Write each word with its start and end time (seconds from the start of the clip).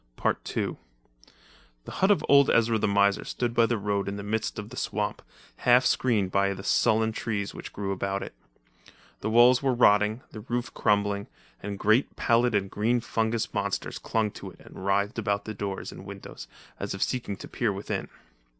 II[edit] 0.17 0.77
The 1.85 1.91
hut 1.91 2.09
of 2.09 2.25
old 2.27 2.49
Ezra 2.49 2.79
the 2.79 2.87
miser 2.87 3.23
stood 3.23 3.53
by 3.53 3.67
the 3.67 3.77
road 3.77 4.07
in 4.07 4.15
the 4.15 4.23
midst 4.23 4.57
of 4.57 4.69
the 4.69 4.75
swamp, 4.75 5.21
half 5.57 5.85
screened 5.85 6.31
by 6.31 6.55
the 6.55 6.63
sullen 6.63 7.11
trees 7.11 7.53
which 7.53 7.71
grew 7.71 7.91
about 7.91 8.23
it. 8.23 8.33
The 9.19 9.29
wall 9.29 9.55
were 9.61 9.75
rotting, 9.75 10.23
the 10.31 10.39
roof 10.39 10.73
crumbling, 10.73 11.27
and 11.61 11.77
great 11.77 12.15
pallid 12.15 12.55
and 12.55 12.67
green 12.71 12.99
fungus 12.99 13.53
monsters 13.53 13.99
clung 13.99 14.31
to 14.31 14.49
it 14.49 14.59
and 14.61 14.83
writhed 14.83 15.19
about 15.19 15.45
the 15.45 15.53
doors 15.53 15.91
and 15.91 16.03
windows, 16.03 16.47
as 16.79 16.95
if 16.95 17.03
seeking 17.03 17.37
to 17.37 17.47
peer 17.47 17.71
within. 17.71 18.09